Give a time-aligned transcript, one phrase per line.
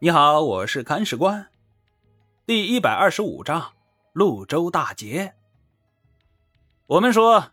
[0.00, 1.48] 你好，我是看史官。
[2.46, 3.72] 第一百二十五章
[4.14, 5.34] 潞州大捷。
[6.86, 7.46] 我们说，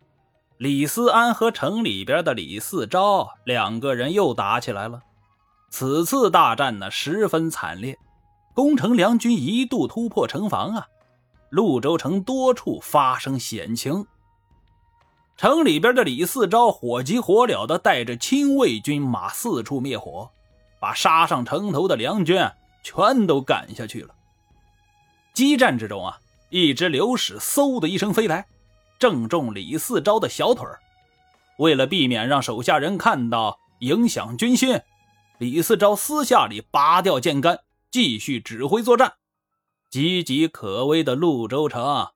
[0.60, 5.01] 李思安和城里边的李四昭两个人又打起来了。
[5.71, 7.97] 此次大战呢，十分惨烈，
[8.53, 10.87] 攻城梁军一度突破城防啊，
[11.49, 14.05] 潞州城多处发生险情。
[15.35, 20.30] 城里边的李四昭火急火燎的带着亲卫军马四处灭火，
[20.85, 22.48] 把杀上城头的梁军
[22.84, 24.13] 全都赶下去了。
[25.34, 26.20] 激战之中啊，
[26.52, 28.45] 一只流矢嗖的一声飞来，
[28.99, 30.63] 正中李四昭的小腿
[31.57, 34.79] 为了避免让手下人看到，影响军心，
[35.40, 39.13] 李四昭私下里拔掉剑杆，继续指挥作战。
[39.90, 42.09] 岌岌可危的潞州城，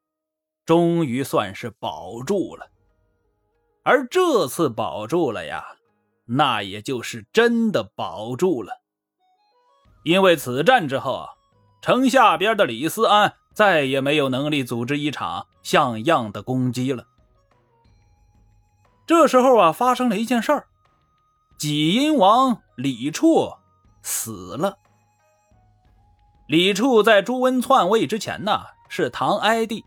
[0.64, 2.70] 终于算是保住了。
[3.82, 5.66] 而这次保住了呀，
[6.30, 8.82] 那也就是真的保住了。
[10.04, 11.30] 因为此战之后啊，
[11.82, 17.06] 城下边的李思安再也没有能力组织一场像样的攻击了。
[19.06, 20.68] 这时候啊，发生了一件事儿：
[21.58, 23.54] 济阴王李处
[24.02, 24.78] 死了。
[26.48, 29.84] 李处在朱温篡位之前呢，是唐哀帝。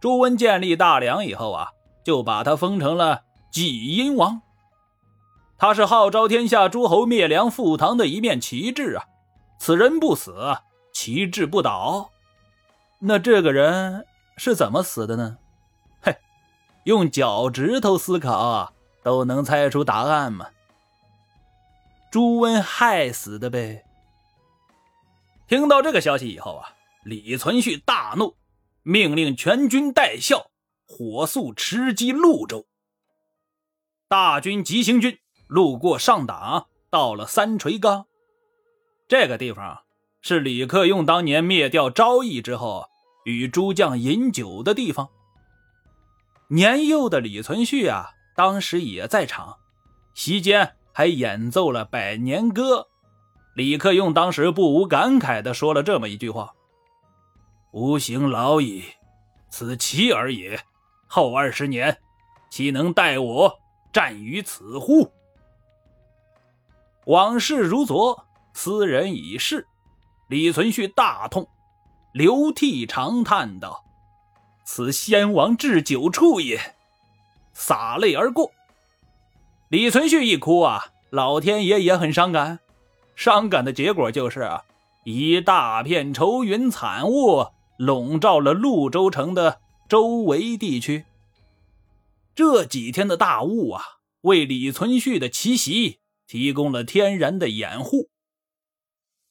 [0.00, 1.68] 朱温建立大梁以后啊。
[2.02, 4.40] 就把他封成了济阴王。
[5.60, 9.04] 他是号召天下诸侯灭梁复唐的一面旗帜啊！
[9.58, 10.56] 此人不死，
[10.90, 12.10] 旗帜不倒。
[12.98, 14.06] 那这个人
[14.38, 15.36] 是怎么死的呢？
[16.00, 16.16] 嘿，
[16.84, 18.72] 用脚趾头思考
[19.02, 20.46] 都能猜出答案吗？
[22.10, 23.84] 朱温害死的呗。
[25.46, 26.72] 听到这个消息以后啊，
[27.04, 28.34] 李存勖大怒，
[28.82, 30.46] 命令全军带孝。
[30.86, 32.64] 火速驰击潞州。
[34.08, 35.18] 大军急行军
[35.50, 38.06] 路过上党，到了三垂岗。
[39.08, 39.80] 这个地方
[40.20, 42.88] 是李克用当年灭掉昭义之后，
[43.24, 45.08] 与诸将饮酒的地方。
[46.46, 49.56] 年幼的李存勖啊，当时也在场，
[50.14, 52.86] 席间还演奏了百年歌。
[53.56, 56.54] 李克用当时不无感慨地说了这么一句话
[57.74, 58.84] ：“吾行老矣，
[59.50, 60.60] 此其尔也。”
[61.08, 61.98] 后二十年，
[62.50, 63.58] 岂能待我
[63.92, 65.12] 战于此乎？
[67.06, 69.66] 往事如昨，斯人已逝。
[70.28, 71.48] 李存勖大痛，
[72.12, 73.84] 流涕长叹道
[74.64, 76.76] ：“此先王置酒处也。”
[77.52, 78.52] 洒泪而过。
[79.68, 82.60] 李存勖一哭啊，老天爷也很伤感。
[83.14, 84.64] 伤感的结果就是啊，
[85.04, 87.46] 一大片愁云惨雾
[87.76, 89.60] 笼罩了潞州城的。
[89.88, 91.04] 周围地区，
[92.36, 93.82] 这几天的大雾啊，
[94.20, 95.98] 为李存勖的奇袭
[96.30, 98.08] 提供了天然的掩护。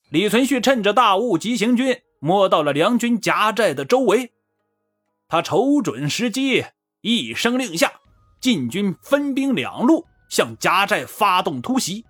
[0.09, 4.33] 李存勖趁着大雾急行军，摸到了梁军夹寨的周围，
[5.29, 6.65] 他瞅准时机，
[6.99, 8.01] 一声令下，
[8.41, 12.03] 晋军分兵两路向夹寨发动突袭。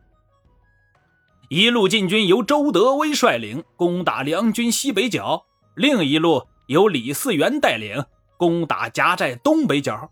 [1.49, 5.45] 一路进军由周德威率领攻打梁军西北角，
[5.75, 8.03] 另一路由李嗣源带领。
[8.37, 10.09] 攻打夹寨东北角，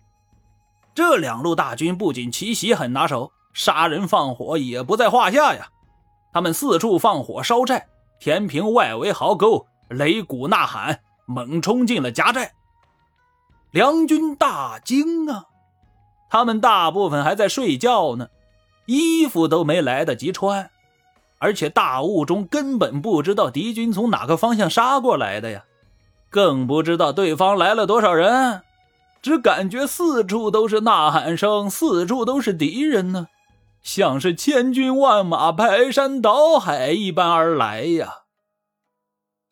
[0.93, 5.67] 这两路大军不仅奇袭很拿手，杀人放火也不在话下呀。
[6.31, 7.87] 他们四处放火烧寨，
[8.19, 12.53] 填平外围壕沟，擂鼓呐喊，猛冲进了夹寨。
[13.71, 15.45] 梁军大惊啊！
[16.29, 18.27] 他们大部分还在睡觉呢，
[18.85, 20.69] 衣服都没来得及穿，
[21.39, 25.63] 而且大雾中根本不知道敌军从哪个方向杀过来的呀。
[26.29, 28.61] 更不知道对方来了多少人，
[29.23, 33.27] 只感觉四处都是呐喊声，四处都是敌人呢，
[33.87, 38.23] 像是千军万马排山倒海一般而来呀。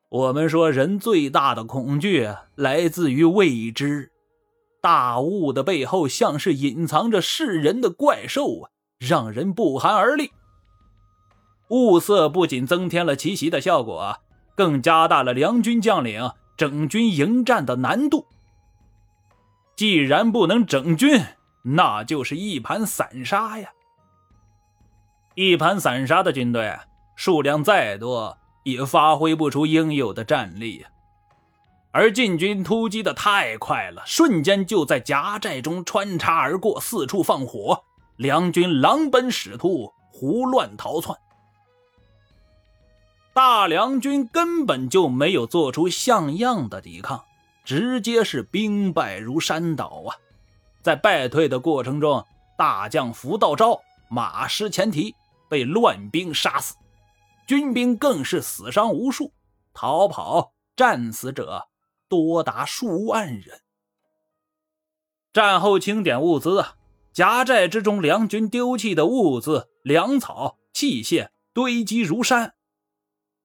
[0.09, 4.11] 我们说，人最大的恐惧来自于未知，
[4.81, 8.69] 大雾的背后像是隐藏着世人的怪兽啊，
[8.99, 10.31] 让人不寒而栗。
[11.69, 14.17] 雾色不仅增添了奇袭的效果，
[14.53, 16.29] 更加大了梁军将领。
[16.57, 18.25] 整军迎战的难度，
[19.77, 21.21] 既然不能整军，
[21.63, 23.71] 那就是一盘散沙呀。
[25.35, 26.79] 一盘散沙的军队，
[27.17, 30.85] 数量再多，也发挥不出应有的战力。
[31.91, 37.83] 而晋军突击的太快了，瞬间就在夹寨中穿插而过，四处放火，
[38.15, 41.17] 梁军狼奔使突，胡乱逃窜。
[43.33, 47.25] 大梁军根本就没有做出像样的抵抗，
[47.65, 50.15] 直接是兵败如山倒啊！
[50.81, 52.25] 在败退的过程中，
[52.57, 55.13] 大将福道昭马失前蹄，
[55.55, 56.75] 被乱兵杀死。
[57.47, 59.31] 军兵更是死伤无数，
[59.73, 61.69] 逃跑战死者
[62.09, 63.61] 多达数万人。
[65.31, 66.75] 战后清点物资啊，
[67.13, 72.55] 夹寨之中，梁军丢弃的物资、粮草、器械堆积如山。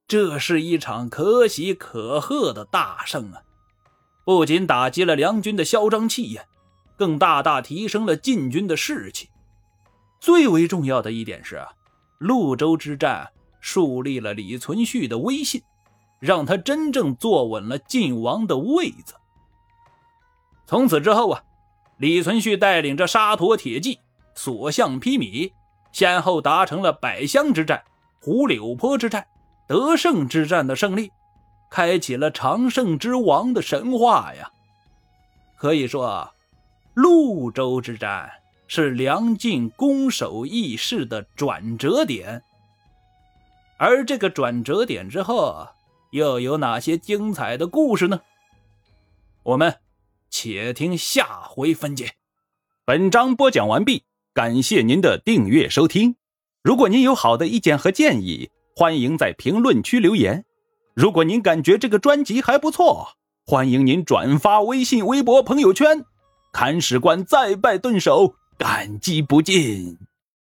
[0.09, 3.43] 这是一场可喜可贺的大胜啊！
[4.25, 6.49] 不仅打击了梁军的嚣张气焰，
[6.99, 9.29] 更大大提升了晋军的士气。
[10.21, 11.65] 最为重要的一点是，
[12.21, 13.29] 潞州之战
[13.61, 15.61] 树立了李存勖的威信，
[16.21, 19.15] 让他真正坐稳了晋王的位子。
[20.67, 21.43] 从此之后啊。
[21.99, 23.99] 李存勖带领着沙陀铁骑、
[24.35, 25.53] 所向披靡，
[25.93, 27.85] 先后达成了百乡之战、
[28.23, 29.27] 胡柳坡之战、
[29.69, 31.13] 得胜之战的胜利，
[31.71, 34.51] 开启了常胜之王的神话呀！
[35.59, 36.33] 可以说，
[36.95, 38.31] 潞州之战
[38.73, 42.41] 是梁晋攻守易势的转折点。
[43.77, 45.67] 而这个转折点之后，
[46.13, 48.21] 又有哪些精彩的故事呢？
[49.43, 49.75] 我们。
[50.31, 52.13] 且听下回分解。
[52.85, 56.15] 本章播讲完毕，感谢您的订阅收听。
[56.63, 60.45] 如果您有好的意见和建议，欢迎在评论区留言。
[60.95, 66.05] 如果您感觉这个专辑还不错，欢迎您转发微信、微博、朋友圈。
[66.53, 70.10] 看史官再拜顿首，感激不尽。